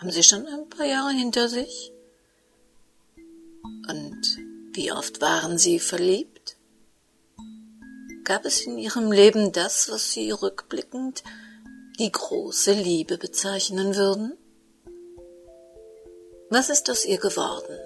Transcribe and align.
Haben 0.00 0.12
Sie 0.12 0.22
schon 0.22 0.46
ein 0.46 0.66
paar 0.70 0.86
Jahre 0.86 1.12
hinter 1.12 1.50
sich? 1.50 1.92
Und 3.86 4.38
wie 4.72 4.92
oft 4.92 5.20
waren 5.20 5.58
Sie 5.58 5.78
verliebt? 5.78 6.56
Gab 8.24 8.46
es 8.46 8.62
in 8.62 8.78
Ihrem 8.78 9.12
Leben 9.12 9.52
das, 9.52 9.90
was 9.90 10.12
Sie 10.12 10.30
rückblickend 10.30 11.22
die 11.98 12.10
große 12.10 12.72
Liebe 12.72 13.18
bezeichnen 13.18 13.94
würden? 13.94 14.38
Was 16.48 16.70
ist 16.70 16.88
aus 16.88 17.04
ihr 17.04 17.18
geworden, 17.18 17.78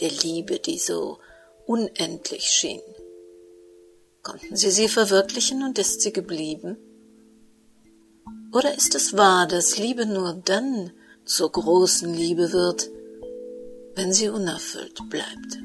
der 0.00 0.10
Liebe, 0.10 0.58
die 0.58 0.78
so 0.78 1.18
unendlich 1.64 2.44
schien? 2.44 2.82
Konnten 4.22 4.54
Sie 4.54 4.70
sie 4.70 4.88
verwirklichen 4.88 5.62
und 5.62 5.78
ist 5.78 6.02
sie 6.02 6.12
geblieben? 6.12 6.76
Oder 8.52 8.74
ist 8.74 8.94
es 8.94 9.16
wahr, 9.16 9.46
dass 9.46 9.78
Liebe 9.78 10.04
nur 10.04 10.34
dann 10.44 10.92
zur 11.24 11.52
großen 11.52 12.12
Liebe 12.12 12.52
wird, 12.52 12.90
wenn 13.94 14.12
sie 14.12 14.28
unerfüllt 14.28 15.08
bleibt? 15.08 15.58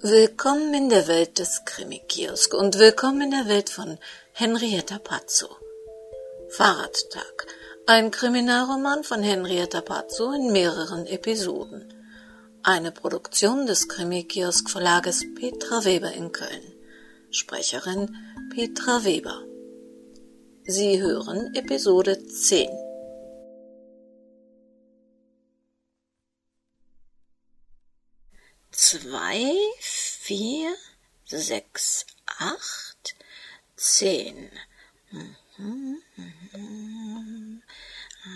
Willkommen 0.00 0.74
in 0.74 0.88
der 0.88 1.08
Welt 1.08 1.38
des 1.38 1.62
Krimi-Kiosk 1.64 2.54
und 2.54 2.78
willkommen 2.78 3.22
in 3.22 3.30
der 3.30 3.48
Welt 3.48 3.70
von 3.70 3.98
Henrietta 4.32 4.98
Pazzo. 4.98 5.48
Fahrradtag, 6.50 7.46
ein 7.86 8.10
Kriminalroman 8.10 9.04
von 9.04 9.22
Henrietta 9.22 9.80
Pazzo 9.80 10.32
in 10.32 10.52
mehreren 10.52 11.06
Episoden. 11.06 11.94
Eine 12.62 12.92
Produktion 12.92 13.66
des 13.66 13.88
Krimi-Kiosk 13.88 14.68
Verlages 14.68 15.24
Petra 15.34 15.84
Weber 15.84 16.12
in 16.12 16.32
Köln. 16.32 16.74
Sprecherin 17.30 18.14
Petra 18.52 19.04
Weber. 19.04 19.44
Sie 20.64 21.00
hören 21.00 21.54
Episode 21.54 22.26
10. 22.26 22.68
Zwei, 28.72 29.54
vier, 29.80 30.74
sechs, 31.26 32.06
acht, 32.38 33.14
zehn. 33.76 34.50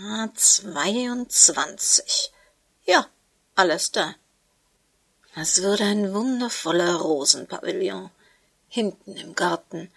Ah, 0.07 0.29
zweiundzwanzig. 0.35 2.31
Ja, 2.85 3.07
alles 3.55 3.91
da. 3.91 4.15
Es 5.35 5.61
würde 5.61 5.83
ein 5.83 6.13
wundervoller 6.13 6.95
Rosenpavillon 6.95 8.11
hinten 8.69 9.17
im 9.17 9.35
Garten. 9.35 9.91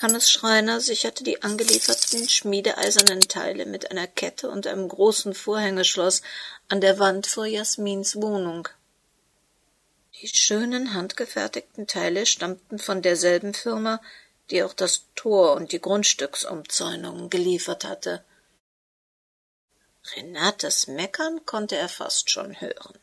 Hannes 0.00 0.30
Schreiner 0.30 0.80
sicherte 0.80 1.24
die 1.24 1.42
angelieferten 1.42 2.28
schmiedeeisernen 2.28 3.20
Teile 3.20 3.66
mit 3.66 3.90
einer 3.90 4.06
Kette 4.06 4.50
und 4.50 4.66
einem 4.66 4.88
großen 4.88 5.32
Vorhängeschloss 5.34 6.22
an 6.68 6.80
der 6.80 6.98
Wand 6.98 7.26
vor 7.26 7.46
Jasmins 7.46 8.16
Wohnung. 8.16 8.68
Die 10.22 10.28
schönen 10.28 10.94
handgefertigten 10.94 11.88
Teile 11.88 12.26
stammten 12.26 12.78
von 12.78 13.02
derselben 13.02 13.54
Firma, 13.54 14.00
die 14.50 14.62
auch 14.62 14.72
das 14.72 15.06
Tor 15.16 15.54
und 15.54 15.72
die 15.72 15.80
Grundstücksumzäunungen 15.80 17.28
geliefert 17.28 17.84
hatte. 17.84 18.24
Renates 20.14 20.86
Meckern 20.86 21.44
konnte 21.44 21.76
er 21.76 21.88
fast 21.88 22.30
schon 22.30 22.60
hören. 22.60 23.00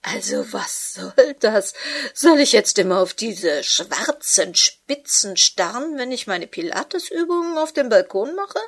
Also 0.00 0.50
was 0.54 0.94
soll 0.94 1.36
das? 1.40 1.74
Soll 2.14 2.40
ich 2.40 2.52
jetzt 2.52 2.78
immer 2.78 3.00
auf 3.00 3.12
diese 3.12 3.62
schwarzen 3.62 4.54
Spitzen 4.54 5.36
starren, 5.36 5.98
wenn 5.98 6.12
ich 6.12 6.26
meine 6.26 6.46
Pilatesübungen 6.46 7.58
auf 7.58 7.74
dem 7.74 7.90
Balkon 7.90 8.34
mache? 8.34 8.60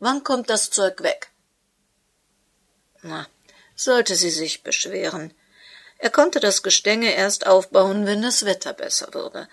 Wann 0.00 0.24
kommt 0.24 0.50
das 0.50 0.70
Zeug 0.70 1.04
weg? 1.04 1.30
Na, 3.02 3.28
sollte 3.76 4.16
sie 4.16 4.30
sich 4.30 4.64
beschweren. 4.64 5.32
Er 6.02 6.10
konnte 6.10 6.40
das 6.40 6.64
Gestänge 6.64 7.14
erst 7.14 7.46
aufbauen, 7.46 8.06
wenn 8.06 8.22
das 8.22 8.44
Wetter 8.44 8.72
besser 8.72 9.14
würde. 9.14 9.48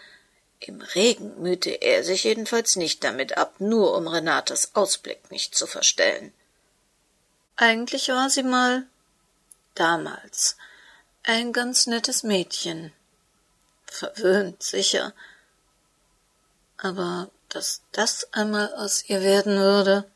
Im 0.60 0.82
Regen 0.82 1.40
mühte 1.44 1.70
er 1.70 2.04
sich 2.04 2.24
jedenfalls 2.24 2.76
nicht 2.76 3.04
damit 3.04 3.38
ab, 3.38 3.54
nur 3.60 3.96
um 3.96 4.08
Renates 4.08 4.74
Ausblick 4.74 5.30
nicht 5.30 5.54
zu 5.54 5.68
verstellen. 5.68 6.34
Eigentlich 7.56 8.10
war 8.10 8.32
sie 8.32 8.42
mal 8.42 8.88
damals 9.76 10.58
ein 11.22 11.54
ganz 11.54 11.86
nettes 11.86 12.24
Mädchen. 12.24 12.94
Verwöhnt, 13.86 14.64
sicher. 14.64 15.14
Aber 16.78 17.30
dass 17.50 17.84
das 17.92 18.34
einmal 18.34 18.74
aus 18.74 19.08
ihr 19.08 19.22
werden 19.22 19.60
würde. 19.60 20.10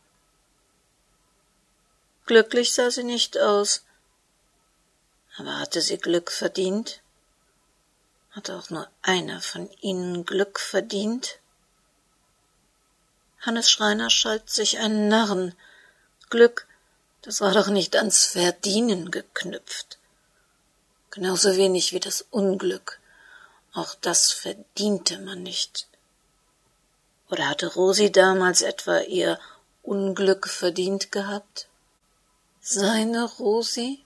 Glücklich 2.26 2.74
sah 2.74 2.90
sie 2.90 3.04
nicht 3.04 3.38
aus. 3.38 3.83
Aber 5.38 5.60
hatte 5.60 5.82
sie 5.82 5.98
Glück 5.98 6.32
verdient? 6.32 7.02
Hatte 8.32 8.56
auch 8.56 8.70
nur 8.70 8.88
einer 9.02 9.42
von 9.42 9.70
ihnen 9.82 10.26
Glück 10.26 10.60
verdient? 10.60 11.40
Hannes 13.40 13.70
Schreiner 13.70 14.10
schalt 14.10 14.50
sich 14.50 14.80
einen 14.80 15.08
Narren. 15.08 15.56
Glück, 16.30 16.68
das 17.22 17.42
war 17.42 17.54
doch 17.54 17.68
nicht 17.68 17.96
ans 17.96 18.26
Verdienen 18.26 19.12
geknüpft 19.12 19.98
genauso 21.14 21.56
wenig 21.56 21.94
wie 21.94 22.00
das 22.00 22.26
Unglück. 22.32 23.00
Auch 23.72 23.96
das 24.02 24.32
verdiente 24.32 25.20
man 25.20 25.44
nicht. 25.44 25.88
Oder 27.30 27.48
hatte 27.50 27.68
Rosi 27.74 28.12
damals 28.12 28.64
etwa 28.64 29.00
ihr 29.00 29.40
Unglück 29.84 30.48
verdient 30.48 31.12
gehabt? 31.12 31.68
Seine 32.62 33.26
Rosi? 33.26 34.03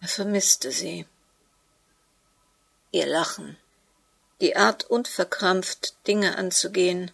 Er 0.00 0.08
vermisste 0.08 0.72
sie. 0.72 1.06
Ihr 2.90 3.06
Lachen, 3.06 3.56
die 4.40 4.56
Art 4.56 4.84
unverkrampft 4.84 5.94
Dinge 6.06 6.36
anzugehen, 6.38 7.10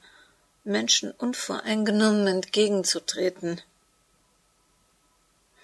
Menschen 0.65 1.11
unvoreingenommen 1.11 2.27
entgegenzutreten. 2.29 3.61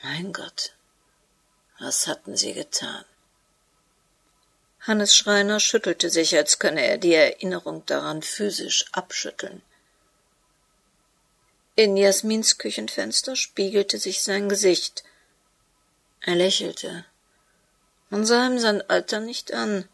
Mein 0.03 0.33
Gott, 0.33 0.75
was 1.79 2.07
hatten 2.07 2.37
sie 2.37 2.55
getan? 2.55 3.05
Hannes 4.81 5.15
Schreiner 5.15 5.61
schüttelte 5.61 6.11
sich, 6.11 6.37
als 6.37 6.59
könne 6.59 6.85
er 6.85 6.99
die 6.99 7.15
Erinnerung 7.15 7.87
daran 7.87 8.23
physisch 8.23 8.87
abschütteln. 8.91 9.63
In 11.77 11.97
Jasmins 11.97 12.59
Küchenfenster 12.59 13.37
spiegelte 13.37 13.99
sich 13.99 14.23
sein 14.23 14.49
Gesicht. 14.49 15.05
Er 16.21 16.35
lächelte. 16.35 17.05
Man 18.13 18.27
sah 18.27 18.47
ihm 18.47 18.59
sein 18.59 18.83
Alter 18.91 19.21
nicht 19.21 19.55
an, 19.55 19.89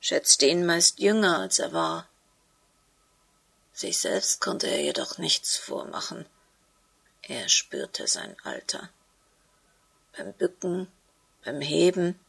schätzte 0.00 0.44
ihn 0.44 0.66
meist 0.66 1.00
jünger, 1.00 1.38
als 1.38 1.58
er 1.58 1.72
war. 1.72 2.06
Sich 3.72 3.96
selbst 3.96 4.42
konnte 4.42 4.66
er 4.66 4.82
jedoch 4.82 5.16
nichts 5.16 5.56
vormachen. 5.56 6.26
Er 7.22 7.48
spürte 7.48 8.06
sein 8.06 8.36
Alter 8.44 8.90
beim 10.14 10.34
Bücken, 10.34 10.92
beim 11.42 11.62
Heben. 11.62 12.20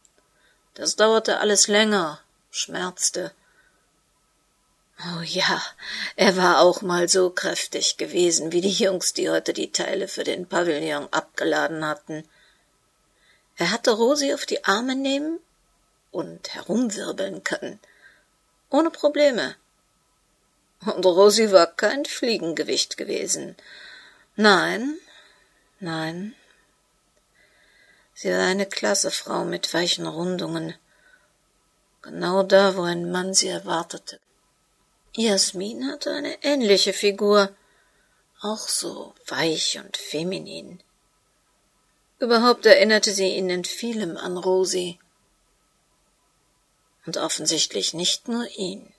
Das 0.73 0.95
dauerte 0.95 1.41
alles 1.41 1.67
länger, 1.67 2.21
schmerzte. 2.49 3.33
Oh 4.99 5.21
ja, 5.21 5.61
er 6.15 6.37
war 6.37 6.61
auch 6.61 6.81
mal 6.81 7.09
so 7.09 7.29
kräftig 7.29 7.97
gewesen 7.97 8.53
wie 8.53 8.61
die 8.61 8.71
Jungs, 8.71 9.11
die 9.11 9.29
heute 9.29 9.51
die 9.51 9.73
Teile 9.73 10.07
für 10.07 10.23
den 10.23 10.47
Pavillon 10.47 11.11
abgeladen 11.11 11.85
hatten. 11.85 12.23
Er 13.57 13.71
hatte 13.71 13.91
Rosi 13.91 14.33
auf 14.33 14.45
die 14.45 14.63
Arme 14.65 14.95
nehmen 14.95 15.39
und 16.11 16.53
herumwirbeln 16.53 17.43
können. 17.43 17.79
Ohne 18.69 18.89
Probleme. 18.89 19.55
Und 20.85 21.05
Rosi 21.05 21.51
war 21.51 21.67
kein 21.67 22.05
Fliegengewicht 22.05 22.97
gewesen. 22.97 23.55
Nein, 24.35 24.97
nein, 25.79 26.35
Sie 28.15 28.29
war 28.29 28.45
eine 28.45 28.65
klasse 28.65 29.11
Frau 29.11 29.43
mit 29.43 29.73
weichen 29.73 30.05
Rundungen. 30.05 30.75
Genau 32.01 32.43
da, 32.43 32.75
wo 32.75 32.81
ein 32.83 33.11
Mann 33.11 33.33
sie 33.33 33.47
erwartete. 33.47 34.19
Jasmin 35.15 35.91
hatte 35.91 36.11
eine 36.11 36.43
ähnliche 36.43 36.93
Figur, 36.93 37.55
auch 38.41 38.67
so 38.67 39.13
weich 39.27 39.79
und 39.79 39.97
feminin. 39.97 40.81
Überhaupt 42.23 42.65
erinnerte 42.65 43.11
sie 43.11 43.35
ihn 43.35 43.49
in 43.49 43.65
vielem 43.65 44.17
an 44.17 44.37
Rosi. 44.37 44.99
Und 47.05 47.17
offensichtlich 47.17 47.93
nicht 47.93 48.27
nur 48.27 48.47
ihn. 48.57 48.93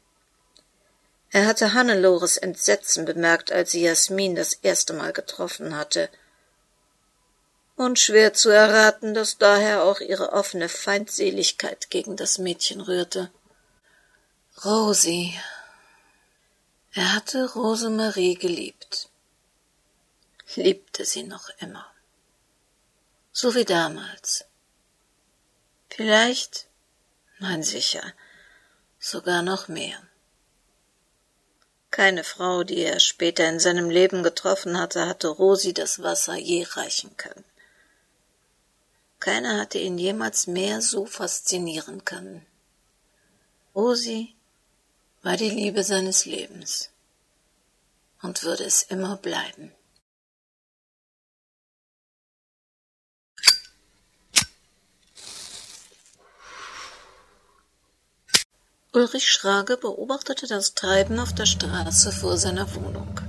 Er 1.31 1.47
hatte 1.47 1.73
Hannelores 1.73 2.37
Entsetzen 2.37 3.05
bemerkt, 3.05 3.50
als 3.50 3.73
sie 3.73 3.82
Jasmin 3.82 4.35
das 4.37 4.53
erste 4.55 4.93
Mal 4.93 5.12
getroffen 5.12 5.76
hatte– 5.76 6.09
und 7.76 7.99
schwer 7.99 8.32
zu 8.35 8.50
erraten, 8.50 9.15
dass 9.15 9.38
daher 9.38 9.82
auch 9.82 10.00
ihre 10.00 10.32
offene 10.32 10.69
Feindseligkeit 10.69 11.91
gegen 11.91 12.17
das 12.17 12.38
Mädchen 12.38 12.81
rührte. 12.81 13.31
Rosi. 14.65 15.38
Er 16.93 17.15
hatte 17.15 17.53
Rosemarie 17.53 18.37
geliebt. 18.37 19.09
liebte 20.55 21.05
sie 21.05 21.25
noch 21.25 21.49
immer. 21.59 21.85
So 23.36 23.56
wie 23.56 23.64
damals. 23.64 24.44
Vielleicht, 25.90 26.69
nein 27.40 27.64
sicher, 27.64 28.14
sogar 29.00 29.42
noch 29.42 29.66
mehr. 29.66 30.00
Keine 31.90 32.22
Frau, 32.22 32.62
die 32.62 32.78
er 32.78 33.00
später 33.00 33.48
in 33.48 33.58
seinem 33.58 33.90
Leben 33.90 34.22
getroffen 34.22 34.78
hatte, 34.78 35.06
hatte 35.08 35.26
Rosi 35.26 35.75
das 35.75 36.00
Wasser 36.00 36.36
je 36.36 36.62
reichen 36.62 37.16
können. 37.16 37.44
Keiner 39.19 39.58
hatte 39.60 39.78
ihn 39.78 39.98
jemals 39.98 40.46
mehr 40.46 40.80
so 40.80 41.04
faszinieren 41.04 42.04
können. 42.04 42.46
Rosi 43.75 44.32
war 45.22 45.37
die 45.37 45.50
Liebe 45.50 45.82
seines 45.82 46.25
Lebens 46.25 46.90
und 48.22 48.44
würde 48.44 48.62
es 48.62 48.84
immer 48.84 49.16
bleiben. 49.16 49.72
Ulrich 58.94 59.29
Schrage 59.29 59.76
beobachtete 59.76 60.46
das 60.46 60.75
Treiben 60.75 61.19
auf 61.19 61.32
der 61.32 61.46
Straße 61.46 62.12
vor 62.12 62.37
seiner 62.37 62.73
Wohnung. 62.76 63.20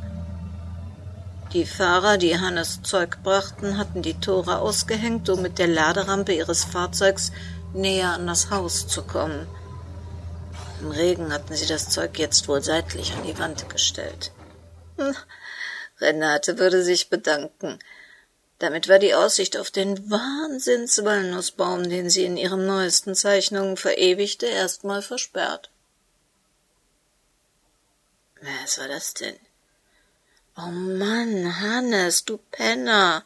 Die 1.54 1.66
Fahrer, 1.66 2.18
die 2.18 2.38
Hannes 2.38 2.84
Zeug 2.84 3.24
brachten, 3.24 3.80
hatten 3.80 4.04
die 4.04 4.20
Tore 4.20 4.60
ausgehängt, 4.60 5.28
um 5.28 5.42
mit 5.42 5.58
der 5.58 5.66
Laderampe 5.66 6.34
ihres 6.34 6.66
Fahrzeugs 6.66 7.32
näher 7.74 8.12
an 8.12 8.28
das 8.28 8.52
Haus 8.52 8.88
zu 8.88 9.02
kommen. 9.02 9.48
Im 10.82 10.92
Regen 10.92 11.34
hatten 11.34 11.56
sie 11.56 11.66
das 11.66 11.90
Zeug 11.90 12.20
jetzt 12.20 12.48
wohl 12.48 12.62
seitlich 12.62 13.14
an 13.14 13.24
die 13.24 13.40
Wand 13.40 13.68
gestellt. 13.68 14.32
Hm, 15.00 15.16
Renate 16.00 16.60
würde 16.60 16.84
sich 16.84 17.10
bedanken. 17.10 17.80
Damit 18.60 18.88
war 18.88 19.00
die 19.00 19.14
Aussicht 19.14 19.58
auf 19.58 19.70
den 19.70 20.10
Wahnsinns-Walnussbaum, 20.10 21.90
den 21.90 22.10
sie 22.10 22.24
in 22.24 22.38
ihren 22.38 22.66
neuesten 22.66 23.14
Zeichnungen 23.14 23.76
verewigte, 23.76 24.46
erstmal 24.46 25.02
versperrt. 25.02 25.70
Was 28.42 28.78
war 28.78 28.88
das 28.88 29.14
denn? 29.14 29.36
Oh 30.58 30.72
Mann, 30.72 31.60
Hannes, 31.60 32.24
du 32.24 32.38
Penner. 32.52 33.26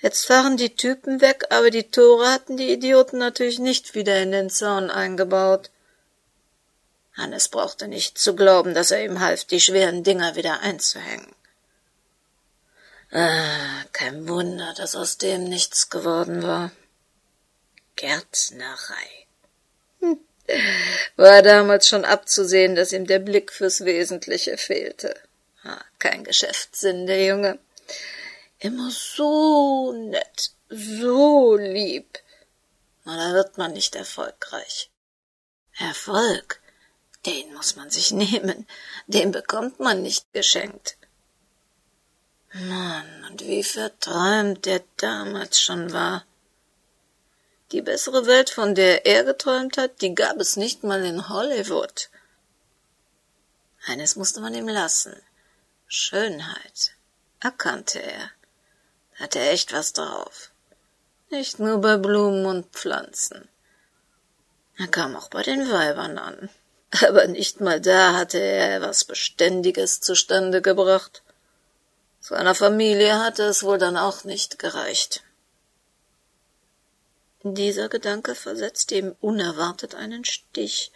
Jetzt 0.00 0.26
fahren 0.26 0.56
die 0.56 0.76
Typen 0.76 1.20
weg, 1.20 1.46
aber 1.50 1.70
die 1.70 1.90
Tore 1.90 2.30
hatten 2.30 2.56
die 2.56 2.70
Idioten 2.70 3.18
natürlich 3.18 3.58
nicht 3.58 3.94
wieder 3.94 4.22
in 4.22 4.30
den 4.30 4.50
Zaun 4.50 4.90
eingebaut. 4.90 5.70
Hannes 7.14 7.48
brauchte 7.48 7.88
nicht 7.88 8.18
zu 8.18 8.36
glauben, 8.36 8.74
dass 8.74 8.90
er 8.90 9.04
ihm 9.04 9.18
half, 9.20 9.44
die 9.44 9.60
schweren 9.60 10.04
Dinger 10.04 10.36
wieder 10.36 10.60
einzuhängen. 10.60 11.34
Ah, 13.16 13.84
kein 13.92 14.28
Wunder, 14.28 14.74
dass 14.74 14.96
aus 14.96 15.18
dem 15.18 15.44
nichts 15.44 15.88
geworden 15.88 16.42
war. 16.42 16.72
Gärtnerei. 17.94 19.26
Hm. 20.00 20.18
War 21.14 21.42
damals 21.42 21.88
schon 21.88 22.04
abzusehen, 22.04 22.74
dass 22.74 22.92
ihm 22.92 23.06
der 23.06 23.20
Blick 23.20 23.52
fürs 23.52 23.84
Wesentliche 23.84 24.56
fehlte. 24.56 25.14
Ah, 25.62 25.80
kein 26.00 26.24
Geschäftssinn, 26.24 27.06
der 27.06 27.24
Junge. 27.24 27.60
Immer 28.58 28.90
so 28.90 29.92
nett, 29.92 30.50
so 30.68 31.54
lieb. 31.54 32.18
Na, 33.04 33.16
da 33.16 33.34
wird 33.34 33.58
man 33.58 33.74
nicht 33.74 33.94
erfolgreich. 33.94 34.90
Erfolg, 35.78 36.60
den 37.26 37.54
muss 37.54 37.76
man 37.76 37.90
sich 37.90 38.10
nehmen, 38.24 38.66
den 39.06 39.30
bekommt 39.30 39.78
man 39.78 40.02
nicht 40.02 40.32
geschenkt. 40.32 40.96
Mann, 42.54 43.24
und 43.28 43.40
wie 43.40 43.64
verträumt 43.64 44.64
der 44.64 44.80
damals 44.96 45.60
schon 45.60 45.92
war. 45.92 46.24
Die 47.72 47.82
bessere 47.82 48.26
Welt, 48.26 48.48
von 48.48 48.76
der 48.76 49.06
er 49.06 49.24
geträumt 49.24 49.76
hat, 49.76 50.00
die 50.00 50.14
gab 50.14 50.38
es 50.38 50.56
nicht 50.56 50.84
mal 50.84 51.04
in 51.04 51.28
Hollywood. 51.28 52.10
Eines 53.86 54.14
musste 54.14 54.40
man 54.40 54.54
ihm 54.54 54.68
lassen. 54.68 55.20
Schönheit 55.88 56.92
erkannte 57.40 58.00
er. 58.00 58.30
Hatte 59.16 59.40
echt 59.40 59.72
was 59.72 59.92
drauf. 59.92 60.52
Nicht 61.30 61.58
nur 61.58 61.80
bei 61.80 61.96
Blumen 61.96 62.46
und 62.46 62.66
Pflanzen. 62.66 63.48
Er 64.76 64.86
kam 64.86 65.16
auch 65.16 65.28
bei 65.28 65.42
den 65.42 65.68
Weibern 65.72 66.18
an. 66.18 66.50
Aber 67.02 67.26
nicht 67.26 67.60
mal 67.60 67.80
da 67.80 68.14
hatte 68.14 68.38
er 68.38 68.80
was 68.80 69.04
Beständiges 69.04 70.00
zustande 70.00 70.62
gebracht. 70.62 71.23
Seiner 72.26 72.54
Familie 72.54 73.22
hatte 73.22 73.42
es 73.42 73.64
wohl 73.64 73.76
dann 73.76 73.98
auch 73.98 74.24
nicht 74.24 74.58
gereicht. 74.58 75.22
Dieser 77.42 77.90
Gedanke 77.90 78.34
versetzte 78.34 78.94
ihm 78.94 79.14
unerwartet 79.20 79.94
einen 79.94 80.24
Stich. 80.24 80.90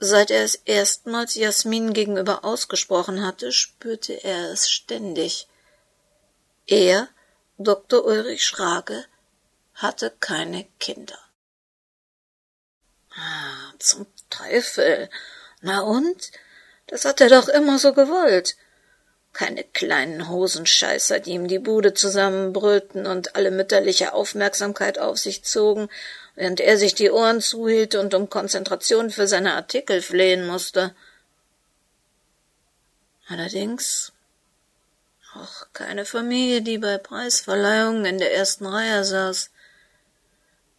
Seit 0.00 0.32
er 0.32 0.42
es 0.42 0.56
erstmals 0.56 1.36
Jasmin 1.36 1.92
gegenüber 1.92 2.44
ausgesprochen 2.44 3.24
hatte, 3.24 3.52
spürte 3.52 4.24
er 4.24 4.50
es 4.50 4.68
ständig. 4.68 5.46
Er, 6.66 7.08
Dr. 7.56 8.04
Ulrich 8.04 8.44
Schrage, 8.44 9.04
hatte 9.74 10.10
keine 10.18 10.66
Kinder. 10.80 11.20
Ah, 13.16 13.72
zum 13.78 14.06
Teufel. 14.30 15.08
Na 15.60 15.82
und? 15.82 16.32
Das 16.88 17.04
hat 17.04 17.20
er 17.20 17.28
doch 17.28 17.46
immer 17.46 17.78
so 17.78 17.94
gewollt 17.94 18.56
keine 19.34 19.64
kleinen 19.64 20.28
Hosenscheißer, 20.28 21.20
die 21.20 21.32
ihm 21.32 21.48
die 21.48 21.58
Bude 21.58 21.92
zusammenbrüllten 21.92 23.06
und 23.06 23.36
alle 23.36 23.50
mütterliche 23.50 24.14
Aufmerksamkeit 24.14 24.98
auf 24.98 25.18
sich 25.18 25.42
zogen, 25.42 25.90
während 26.36 26.60
er 26.60 26.78
sich 26.78 26.94
die 26.94 27.10
Ohren 27.10 27.40
zuhielt 27.40 27.96
und 27.96 28.14
um 28.14 28.30
Konzentration 28.30 29.10
für 29.10 29.26
seine 29.26 29.54
Artikel 29.54 30.00
flehen 30.00 30.46
musste. 30.46 30.94
Allerdings 33.26 34.12
auch 35.34 35.66
keine 35.72 36.04
Familie, 36.04 36.62
die 36.62 36.78
bei 36.78 36.96
Preisverleihungen 36.96 38.04
in 38.04 38.18
der 38.18 38.34
ersten 38.34 38.66
Reihe 38.66 39.04
saß. 39.04 39.50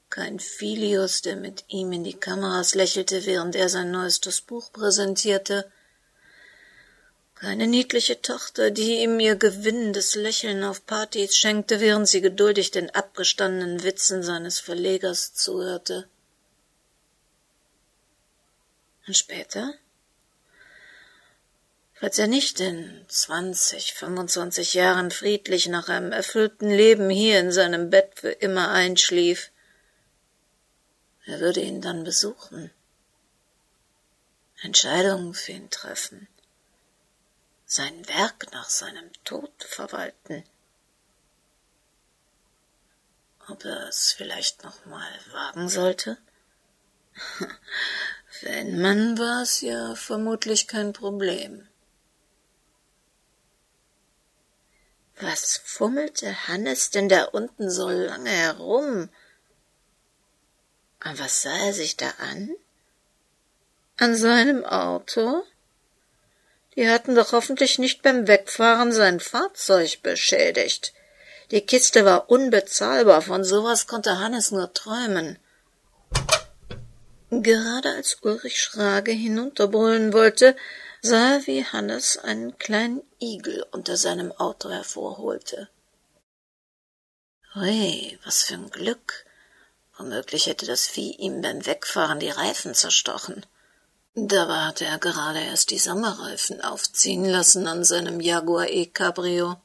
Kein 0.10 0.40
Filius, 0.40 1.22
der 1.22 1.36
mit 1.36 1.66
ihm 1.68 1.92
in 1.92 2.06
die 2.06 2.14
Kameras 2.14 2.74
lächelte, 2.74 3.26
während 3.26 3.56
er 3.56 3.68
sein 3.68 3.92
neuestes 3.92 4.40
Buch 4.40 4.72
präsentierte 4.72 5.70
eine 7.46 7.68
niedliche 7.68 8.22
Tochter, 8.22 8.72
die 8.72 9.04
ihm 9.04 9.20
ihr 9.20 9.36
gewinnendes 9.36 10.16
Lächeln 10.16 10.64
auf 10.64 10.86
Partys 10.86 11.38
schenkte, 11.38 11.80
während 11.80 12.08
sie 12.08 12.22
geduldig 12.22 12.72
den 12.72 12.90
abgestandenen 12.90 13.84
Witzen 13.84 14.24
seines 14.24 14.60
Verlegers 14.60 15.34
zuhörte. 15.34 16.08
Und 19.08 19.16
später? 19.16 19.74
Falls 21.94 22.20
er 22.20 22.28
nicht 22.28 22.60
in 22.60 23.06
zwanzig, 23.08 23.94
fünfundzwanzig 23.94 24.74
Jahren 24.74 25.12
friedlich 25.12 25.68
nach 25.68 25.88
einem 25.88 26.12
erfüllten 26.12 26.70
Leben 26.70 27.10
hier 27.10 27.40
in 27.40 27.52
seinem 27.52 27.90
Bett 27.90 28.12
für 28.16 28.32
immer 28.32 28.70
einschlief, 28.72 29.52
wer 31.26 31.40
würde 31.40 31.62
ihn 31.62 31.82
dann 31.82 32.04
besuchen? 32.04 32.72
Entscheidungen 34.62 35.34
für 35.34 35.54
ihn 35.54 35.70
treffen 35.70 36.28
sein 37.76 38.08
Werk 38.08 38.52
nach 38.54 38.70
seinem 38.70 39.12
Tod 39.26 39.52
verwalten. 39.64 40.46
Ob 43.50 43.66
er 43.66 43.90
es 43.90 44.14
vielleicht 44.14 44.64
noch 44.64 44.86
mal 44.86 45.12
wagen 45.32 45.68
sollte? 45.68 46.18
Wenn 48.42 48.80
man 48.82 49.18
war 49.18 49.42
es 49.42 49.60
ja 49.62 49.94
vermutlich 49.96 50.68
kein 50.68 50.94
Problem. 50.94 51.68
Was 55.20 55.58
fummelte 55.58 56.48
Hannes 56.48 56.92
denn 56.92 57.10
da 57.10 57.26
unten 57.26 57.70
so 57.70 57.90
lange 57.90 58.30
herum? 58.30 59.10
Und 61.04 61.20
was 61.20 61.42
sah 61.42 61.58
er 61.58 61.74
sich 61.74 61.98
da 61.98 62.10
an? 62.20 62.56
An 63.98 64.16
seinem 64.16 64.64
Auto? 64.66 65.46
Die 66.76 66.90
hatten 66.90 67.16
doch 67.16 67.32
hoffentlich 67.32 67.80
nicht 67.80 68.02
beim 68.02 68.28
Wegfahren 68.28 68.92
sein 68.92 69.20
Fahrzeug 69.20 70.02
beschädigt. 70.04 70.94
Die 71.52 71.62
Kiste 71.62 72.04
war 72.06 72.30
unbezahlbar, 72.30 73.22
von 73.22 73.44
sowas 73.44 73.88
konnte 73.88 74.20
Hannes 74.20 74.52
nur 74.52 74.74
träumen. 74.74 75.40
Gerade 77.30 77.90
als 77.90 78.18
Ulrich 78.22 78.60
Schrage 78.60 79.12
hinunterbrüllen 79.12 80.14
wollte, 80.14 80.56
sah 81.02 81.36
er, 81.36 81.48
wie 81.48 81.64
Hannes 81.64 82.18
einen 82.18 82.58
kleinen 82.58 83.02
Igel 83.20 83.66
unter 83.72 83.96
seinem 83.96 84.32
Auto 84.32 84.70
hervorholte. 84.70 85.70
Hui, 87.54 88.20
was 88.26 88.44
für 88.44 88.56
ein 88.56 88.70
Glück. 88.70 89.26
Womöglich 89.98 90.48
hätte 90.48 90.66
das 90.66 90.88
Vieh 90.88 91.16
ihm 91.16 91.42
beim 91.42 91.66
Wegfahren 91.66 92.20
die 92.20 92.30
Reifen 92.30 92.74
zerstochen. 92.74 93.46
Dabei 94.18 94.60
hatte 94.62 94.86
er 94.86 94.98
gerade 94.98 95.42
erst 95.42 95.72
die 95.72 95.78
Sommerreifen 95.78 96.62
aufziehen 96.62 97.26
lassen 97.26 97.68
an 97.68 97.84
seinem 97.84 98.22
Jaguar 98.22 98.70
E-Cabrio. 98.70 99.58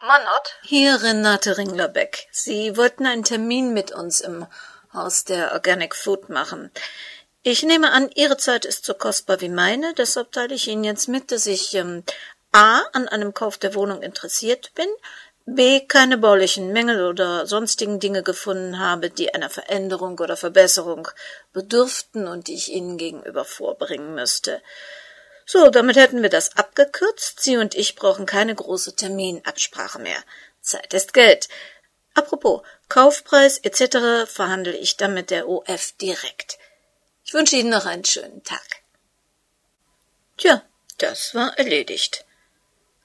Manott? 0.00 0.56
Hier 0.62 1.00
Renate 1.00 1.56
Ringlerbeck. 1.56 2.26
Sie 2.32 2.76
wollten 2.76 3.06
einen 3.06 3.22
Termin 3.22 3.72
mit 3.72 3.92
uns 3.92 4.20
im 4.20 4.48
Haus 4.92 5.22
der 5.22 5.52
Organic 5.52 5.94
Food 5.94 6.28
machen. 6.28 6.72
Ich 7.42 7.62
nehme 7.62 7.92
an, 7.92 8.10
Ihre 8.16 8.36
Zeit 8.36 8.64
ist 8.64 8.84
so 8.84 8.94
kostbar 8.94 9.40
wie 9.40 9.48
meine, 9.48 9.94
deshalb 9.94 10.32
teile 10.32 10.56
ich 10.56 10.66
Ihnen 10.66 10.82
jetzt 10.82 11.06
mit, 11.06 11.30
dass 11.30 11.46
ich 11.46 11.72
ähm, 11.74 12.02
A 12.52 12.80
an 12.92 13.08
einem 13.08 13.32
Kauf 13.32 13.58
der 13.58 13.74
Wohnung 13.74 14.02
interessiert 14.02 14.72
bin, 14.74 14.88
B 15.46 15.80
keine 15.80 16.18
baulichen 16.18 16.72
Mängel 16.72 17.06
oder 17.06 17.46
sonstigen 17.46 17.98
Dinge 17.98 18.22
gefunden 18.22 18.78
habe, 18.78 19.10
die 19.10 19.34
einer 19.34 19.50
Veränderung 19.50 20.18
oder 20.18 20.36
Verbesserung 20.36 21.08
bedürften 21.52 22.28
und 22.28 22.46
die 22.46 22.54
ich 22.54 22.70
Ihnen 22.70 22.98
gegenüber 22.98 23.44
vorbringen 23.44 24.14
müsste. 24.14 24.62
So, 25.46 25.70
damit 25.70 25.96
hätten 25.96 26.22
wir 26.22 26.28
das 26.28 26.56
abgekürzt. 26.56 27.40
Sie 27.40 27.56
und 27.56 27.74
ich 27.74 27.96
brauchen 27.96 28.26
keine 28.26 28.54
große 28.54 28.94
Terminabsprache 28.94 29.98
mehr. 29.98 30.22
Zeit 30.60 30.94
ist 30.94 31.12
Geld. 31.12 31.48
Apropos, 32.14 32.62
Kaufpreis 32.88 33.58
etc. 33.58 34.30
verhandle 34.30 34.76
ich 34.76 34.96
dann 34.96 35.14
mit 35.14 35.30
der 35.30 35.48
OF 35.48 35.92
direkt. 36.00 36.58
Ich 37.24 37.34
wünsche 37.34 37.56
Ihnen 37.56 37.70
noch 37.70 37.86
einen 37.86 38.04
schönen 38.04 38.44
Tag. 38.44 38.64
Tja, 40.36 40.62
das 40.98 41.34
war 41.34 41.58
erledigt. 41.58 42.24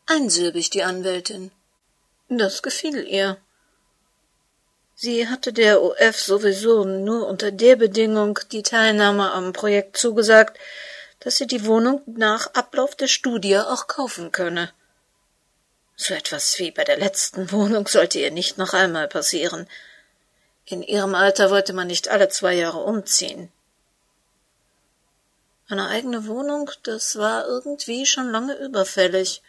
Einsilbig 0.07 0.69
die 0.69 0.83
Anwältin. 0.83 1.51
Das 2.29 2.61
gefiel 2.61 3.07
ihr. 3.07 3.37
Sie 4.93 5.27
hatte 5.27 5.51
der 5.51 5.81
OF 5.81 6.21
sowieso 6.21 6.85
nur 6.85 7.27
unter 7.27 7.51
der 7.51 7.75
Bedingung 7.75 8.39
die 8.51 8.61
Teilnahme 8.61 9.31
am 9.31 9.51
Projekt 9.51 9.97
zugesagt, 9.97 10.59
dass 11.21 11.37
sie 11.37 11.47
die 11.47 11.65
Wohnung 11.65 12.03
nach 12.05 12.53
Ablauf 12.53 12.95
der 12.95 13.07
Studie 13.07 13.57
auch 13.57 13.87
kaufen 13.87 14.31
könne. 14.31 14.71
So 15.95 16.13
etwas 16.13 16.59
wie 16.59 16.69
bei 16.69 16.83
der 16.83 16.97
letzten 16.97 17.51
Wohnung 17.51 17.87
sollte 17.87 18.19
ihr 18.19 18.31
nicht 18.31 18.59
noch 18.59 18.73
einmal 18.73 19.07
passieren. 19.07 19.67
In 20.65 20.83
ihrem 20.83 21.15
Alter 21.15 21.49
wollte 21.49 21.73
man 21.73 21.87
nicht 21.87 22.09
alle 22.09 22.29
zwei 22.29 22.53
Jahre 22.53 22.83
umziehen. 22.83 23.51
Eine 25.67 25.87
eigene 25.87 26.27
Wohnung, 26.27 26.69
das 26.83 27.15
war 27.15 27.47
irgendwie 27.47 28.05
schon 28.05 28.29
lange 28.29 28.55
überfällig. 28.57 29.41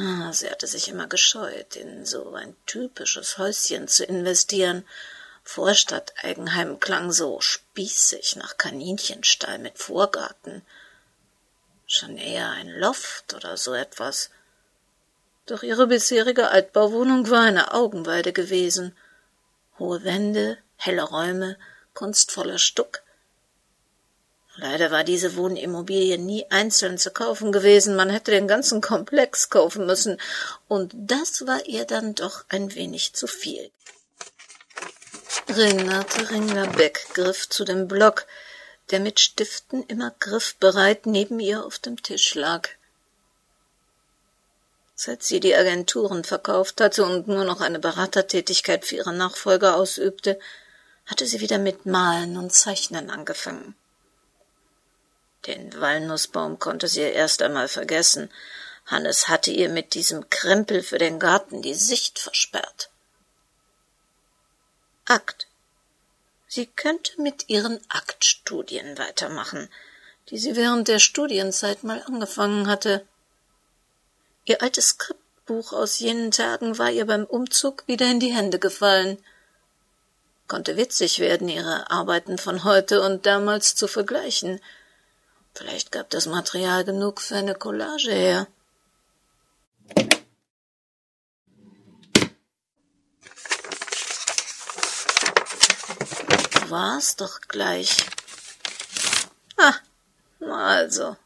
Ah, 0.00 0.32
sie 0.32 0.48
hatte 0.48 0.68
sich 0.68 0.86
immer 0.88 1.08
gescheut, 1.08 1.74
in 1.74 2.06
so 2.06 2.32
ein 2.32 2.54
typisches 2.66 3.36
Häuschen 3.36 3.88
zu 3.88 4.04
investieren. 4.04 4.86
Vorstadt-Eigenheim 5.42 6.78
klang 6.78 7.10
so 7.10 7.40
spießig 7.40 8.36
nach 8.36 8.58
Kaninchenstall 8.58 9.58
mit 9.58 9.76
Vorgarten. 9.76 10.62
Schon 11.88 12.16
eher 12.16 12.48
ein 12.50 12.68
Loft 12.68 13.34
oder 13.34 13.56
so 13.56 13.74
etwas. 13.74 14.30
Doch 15.46 15.64
ihre 15.64 15.88
bisherige 15.88 16.50
Altbauwohnung 16.50 17.28
war 17.28 17.42
eine 17.42 17.74
Augenweide 17.74 18.32
gewesen. 18.32 18.96
Hohe 19.80 20.04
Wände, 20.04 20.58
helle 20.76 21.02
Räume, 21.02 21.58
kunstvoller 21.94 22.58
Stuck, 22.58 23.02
Leider 24.60 24.90
war 24.90 25.04
diese 25.04 25.36
Wohnimmobilie 25.36 26.18
nie 26.18 26.44
einzeln 26.50 26.98
zu 26.98 27.12
kaufen 27.12 27.52
gewesen, 27.52 27.94
man 27.94 28.10
hätte 28.10 28.32
den 28.32 28.48
ganzen 28.48 28.80
Komplex 28.80 29.50
kaufen 29.50 29.86
müssen, 29.86 30.20
und 30.66 30.92
das 30.96 31.46
war 31.46 31.64
ihr 31.66 31.84
dann 31.84 32.16
doch 32.16 32.44
ein 32.48 32.74
wenig 32.74 33.12
zu 33.12 33.28
viel. 33.28 33.70
Renate 35.48 36.28
Ringlerbeck 36.30 37.06
griff 37.14 37.48
zu 37.48 37.64
dem 37.64 37.86
Block, 37.86 38.26
der 38.90 38.98
mit 38.98 39.20
Stiften 39.20 39.84
immer 39.84 40.12
griffbereit 40.18 41.06
neben 41.06 41.38
ihr 41.38 41.64
auf 41.64 41.78
dem 41.78 42.02
Tisch 42.02 42.34
lag. 42.34 42.68
Seit 44.96 45.22
sie 45.22 45.38
die 45.38 45.54
Agenturen 45.54 46.24
verkauft 46.24 46.80
hatte 46.80 47.04
und 47.04 47.28
nur 47.28 47.44
noch 47.44 47.60
eine 47.60 47.78
Beratertätigkeit 47.78 48.84
für 48.84 48.96
ihre 48.96 49.14
Nachfolger 49.14 49.76
ausübte, 49.76 50.40
hatte 51.06 51.26
sie 51.26 51.38
wieder 51.38 51.58
mit 51.58 51.86
Malen 51.86 52.36
und 52.36 52.52
Zeichnen 52.52 53.08
angefangen. 53.08 53.76
Den 55.46 55.78
Walnussbaum 55.80 56.58
konnte 56.58 56.88
sie 56.88 57.00
erst 57.00 57.42
einmal 57.42 57.68
vergessen. 57.68 58.30
Hannes 58.86 59.28
hatte 59.28 59.50
ihr 59.50 59.68
mit 59.68 59.94
diesem 59.94 60.28
Krempel 60.30 60.82
für 60.82 60.98
den 60.98 61.18
Garten 61.18 61.62
die 61.62 61.74
Sicht 61.74 62.18
versperrt. 62.18 62.90
Akt. 65.04 65.46
Sie 66.48 66.66
könnte 66.66 67.20
mit 67.20 67.48
ihren 67.48 67.78
Aktstudien 67.90 68.98
weitermachen, 68.98 69.68
die 70.30 70.38
sie 70.38 70.56
während 70.56 70.88
der 70.88 70.98
Studienzeit 70.98 71.84
mal 71.84 72.02
angefangen 72.02 72.66
hatte. 72.66 73.06
Ihr 74.44 74.62
altes 74.62 74.88
Skriptbuch 74.88 75.72
aus 75.72 75.98
jenen 75.98 76.30
Tagen 76.30 76.78
war 76.78 76.90
ihr 76.90 77.06
beim 77.06 77.24
Umzug 77.24 77.86
wieder 77.86 78.10
in 78.10 78.20
die 78.20 78.34
Hände 78.34 78.58
gefallen. 78.58 79.22
Konnte 80.46 80.78
witzig 80.78 81.18
werden, 81.18 81.48
ihre 81.48 81.90
Arbeiten 81.90 82.38
von 82.38 82.64
heute 82.64 83.02
und 83.02 83.24
damals 83.26 83.76
zu 83.76 83.86
vergleichen– 83.86 84.60
Vielleicht 85.58 85.90
gab 85.90 86.08
das 86.10 86.26
Material 86.26 86.84
genug 86.84 87.20
für 87.20 87.34
eine 87.34 87.56
Collage 87.56 88.12
her. 88.12 88.46
War's 96.68 97.16
doch 97.16 97.40
gleich. 97.40 98.06
Ah, 99.56 99.74
also. 100.48 101.16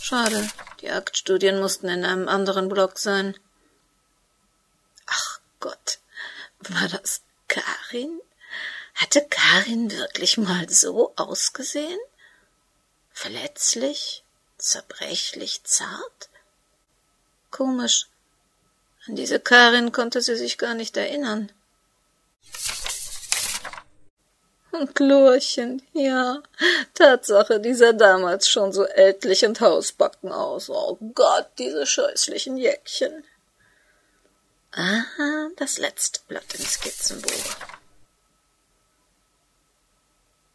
Schade, 0.00 0.50
die 0.80 0.90
Aktstudien 0.90 1.60
mussten 1.60 1.88
in 1.88 2.04
einem 2.04 2.26
anderen 2.26 2.68
Block 2.68 2.98
sein. 2.98 3.38
Ach 5.06 5.40
Gott, 5.60 6.00
war 6.58 6.88
das 6.88 7.22
Karin? 7.46 8.20
Hatte 8.96 9.26
Karin 9.28 9.90
wirklich 9.92 10.38
mal 10.38 10.68
so 10.70 11.12
ausgesehen? 11.16 11.98
Verletzlich, 13.12 14.24
zerbrechlich, 14.56 15.62
zart? 15.64 16.30
Komisch. 17.50 18.08
An 19.06 19.14
diese 19.14 19.38
Karin 19.38 19.92
konnte 19.92 20.22
sie 20.22 20.34
sich 20.34 20.56
gar 20.56 20.72
nicht 20.72 20.96
erinnern. 20.96 21.52
Und 24.72 24.98
Lorchen, 24.98 25.82
ja, 25.92 26.42
Tatsache, 26.94 27.60
dieser 27.60 27.92
damals 27.92 28.48
schon 28.48 28.72
so 28.72 28.84
ältlich 28.84 29.44
und 29.44 29.60
Hausbacken 29.60 30.32
aus. 30.32 30.70
Oh 30.70 30.98
Gott, 31.14 31.50
diese 31.58 31.86
scheußlichen 31.86 32.56
Jäckchen. 32.56 33.24
Aha, 34.72 35.48
das 35.56 35.76
letzte 35.76 36.20
Blatt 36.28 36.54
im 36.54 36.64
Skizzenbuch. 36.64 37.56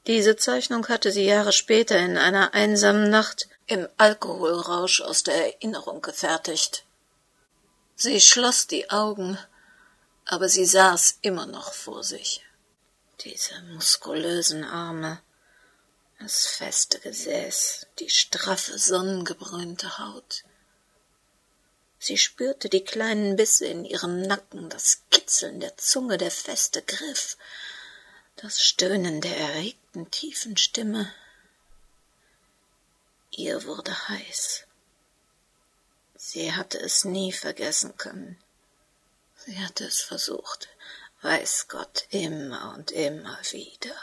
Diese 0.07 0.35
Zeichnung 0.35 0.87
hatte 0.87 1.11
sie 1.11 1.25
Jahre 1.25 1.51
später 1.51 1.97
in 1.97 2.17
einer 2.17 2.53
einsamen 2.53 3.09
Nacht 3.09 3.47
im 3.67 3.87
Alkoholrausch 3.97 5.01
aus 5.01 5.23
der 5.23 5.35
Erinnerung 5.35 6.01
gefertigt. 6.01 6.85
Sie 7.95 8.19
schloss 8.19 8.65
die 8.65 8.89
Augen, 8.89 9.37
aber 10.25 10.49
sie 10.49 10.65
saß 10.65 11.19
immer 11.21 11.45
noch 11.45 11.73
vor 11.73 12.03
sich. 12.03 12.43
Diese 13.23 13.61
muskulösen 13.73 14.63
Arme, 14.63 15.21
das 16.19 16.47
feste 16.47 16.99
Gesäß, 16.99 17.85
die 17.99 18.09
straffe, 18.09 18.79
sonnengebrünte 18.79 19.99
Haut. 19.99 20.43
Sie 21.99 22.17
spürte 22.17 22.69
die 22.69 22.83
kleinen 22.83 23.35
Bisse 23.35 23.67
in 23.67 23.85
ihrem 23.85 24.23
Nacken, 24.23 24.69
das 24.69 25.03
Kitzeln 25.11 25.59
der 25.59 25.77
Zunge, 25.77 26.17
der 26.17 26.31
feste 26.31 26.81
Griff, 26.81 27.37
das 28.35 28.59
Stöhnen 28.63 29.21
der 29.21 29.37
erregten 29.91 30.11
tiefen 30.11 30.57
Stimme. 30.57 31.13
Ihr 33.31 33.63
wurde 33.65 33.91
heiß. 34.09 34.65
Sie 36.15 36.53
hatte 36.53 36.79
es 36.79 37.03
nie 37.03 37.31
vergessen 37.31 37.97
können. 37.97 38.37
Sie 39.35 39.57
hatte 39.59 39.85
es 39.85 40.01
versucht, 40.01 40.69
weiß 41.21 41.67
Gott, 41.67 42.05
immer 42.09 42.73
und 42.75 42.91
immer 42.91 43.37
wieder. 43.51 43.95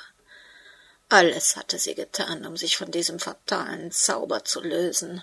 Alles 1.09 1.57
hatte 1.57 1.79
sie 1.79 1.95
getan, 1.95 2.45
um 2.45 2.57
sich 2.57 2.77
von 2.77 2.91
diesem 2.91 3.19
fatalen 3.19 3.93
Zauber 3.93 4.45
zu 4.45 4.61
lösen. 4.61 5.23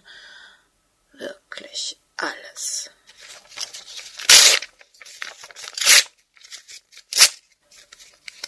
Wirklich 1.13 1.97
alles. 2.17 2.89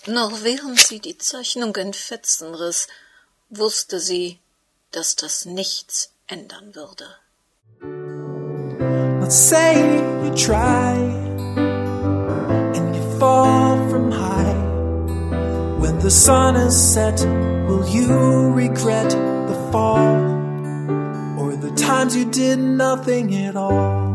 Noch 0.07 0.43
während 0.43 0.79
sie 0.79 0.99
die 0.99 1.17
Zeichnung 1.17 1.75
in 1.75 1.93
Fetzen 1.93 2.55
riss, 2.55 2.87
wusste 3.49 3.99
sie, 3.99 4.39
dass 4.91 5.15
das 5.15 5.45
nichts 5.45 6.11
ändern 6.27 6.75
würde. 6.75 7.05
Let's 9.21 9.49
say 9.49 9.75
you 10.23 10.33
try 10.35 10.93
and 12.75 12.95
you 12.95 13.19
fall 13.19 13.77
from 13.89 14.11
high. 14.11 14.55
When 15.79 15.99
the 15.99 16.09
sun 16.09 16.55
is 16.55 16.73
set, 16.73 17.19
will 17.67 17.85
you 17.87 18.53
regret 18.53 19.11
the 19.11 19.71
fall 19.71 20.15
or 21.37 21.51
the 21.55 21.69
time? 21.75 21.87
times 21.97 22.15
you 22.15 22.25
did 22.25 22.59
nothing 22.59 23.33
at 23.35 23.55
all. 23.55 24.07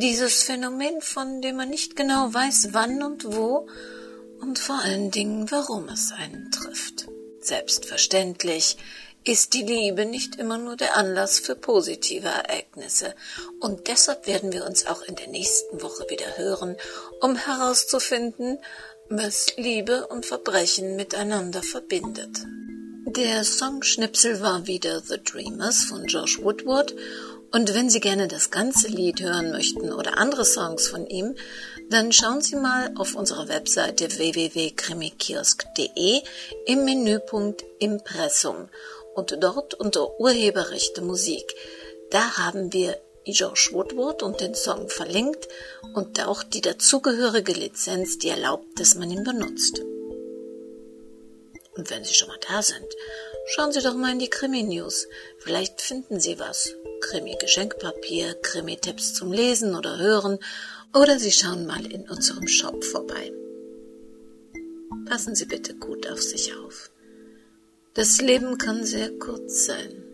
Dieses 0.00 0.44
Phänomen, 0.44 1.00
von 1.00 1.42
dem 1.42 1.56
man 1.56 1.70
nicht 1.70 1.96
genau 1.96 2.32
weiß, 2.32 2.68
wann 2.70 3.02
und 3.02 3.24
wo 3.34 3.66
und 4.40 4.60
vor 4.60 4.78
allen 4.78 5.10
Dingen, 5.10 5.50
warum 5.50 5.88
es 5.88 6.12
einen 6.12 6.52
trifft. 6.52 7.08
Selbstverständlich 7.40 8.76
ist 9.24 9.54
die 9.54 9.64
Liebe 9.64 10.06
nicht 10.06 10.36
immer 10.36 10.56
nur 10.56 10.76
der 10.76 10.96
Anlass 10.96 11.40
für 11.40 11.56
positive 11.56 12.28
Ereignisse, 12.28 13.12
und 13.58 13.88
deshalb 13.88 14.28
werden 14.28 14.52
wir 14.52 14.66
uns 14.66 14.86
auch 14.86 15.02
in 15.02 15.16
der 15.16 15.26
nächsten 15.26 15.82
Woche 15.82 16.06
wieder 16.08 16.38
hören, 16.38 16.76
um 17.20 17.34
herauszufinden, 17.34 18.60
was 19.08 19.56
Liebe 19.56 20.06
und 20.06 20.24
Verbrechen 20.24 20.94
miteinander 20.94 21.64
verbindet. 21.64 22.38
Der 23.04 23.42
Songschnipsel 23.42 24.42
war 24.42 24.68
wieder 24.68 25.00
The 25.00 25.18
Dreamers 25.20 25.84
von 25.84 26.06
Josh 26.06 26.40
Woodward 26.40 26.94
und 27.50 27.74
wenn 27.74 27.88
Sie 27.88 28.00
gerne 28.00 28.28
das 28.28 28.50
ganze 28.50 28.88
Lied 28.88 29.20
hören 29.20 29.50
möchten 29.50 29.90
oder 29.92 30.18
andere 30.18 30.44
Songs 30.44 30.88
von 30.88 31.06
ihm, 31.06 31.34
dann 31.88 32.12
schauen 32.12 32.42
Sie 32.42 32.56
mal 32.56 32.90
auf 32.96 33.14
unserer 33.14 33.48
Webseite 33.48 34.18
www.krimikiosk.de 34.18 36.20
im 36.66 36.84
Menüpunkt 36.84 37.64
Impressum 37.78 38.68
und 39.14 39.36
dort 39.40 39.72
unter 39.74 40.20
Urheberrechte 40.20 41.00
Musik. 41.00 41.54
Da 42.10 42.36
haben 42.36 42.72
wir 42.72 43.00
Josh 43.24 43.72
Woodward 43.72 44.22
und 44.22 44.40
den 44.40 44.54
Song 44.54 44.88
verlinkt 44.88 45.48
und 45.94 46.24
auch 46.26 46.42
die 46.42 46.60
dazugehörige 46.60 47.52
Lizenz, 47.52 48.18
die 48.18 48.28
erlaubt, 48.28 48.66
dass 48.78 48.94
man 48.94 49.10
ihn 49.10 49.24
benutzt. 49.24 49.82
Und 51.78 51.90
wenn 51.90 52.04
Sie 52.04 52.12
schon 52.12 52.26
mal 52.28 52.40
da 52.48 52.60
sind, 52.60 52.84
schauen 53.46 53.72
Sie 53.72 53.80
doch 53.80 53.94
mal 53.94 54.10
in 54.10 54.18
die 54.18 54.28
Krimi-News. 54.28 55.06
Vielleicht 55.38 55.80
finden 55.80 56.18
Sie 56.18 56.40
was. 56.40 56.74
Krimi-Geschenkpapier, 57.02 58.34
Krimi-Tipps 58.42 59.14
zum 59.14 59.32
Lesen 59.32 59.76
oder 59.76 59.96
Hören 59.96 60.40
oder 60.92 61.20
Sie 61.20 61.30
schauen 61.30 61.66
mal 61.66 61.86
in 61.86 62.08
unserem 62.10 62.48
Shop 62.48 62.82
vorbei. 62.82 63.32
Passen 65.06 65.36
Sie 65.36 65.46
bitte 65.46 65.74
gut 65.76 66.10
auf 66.10 66.20
sich 66.20 66.52
auf. 66.56 66.90
Das 67.94 68.20
Leben 68.20 68.58
kann 68.58 68.84
sehr 68.84 69.16
kurz 69.16 69.66
sein. 69.66 70.07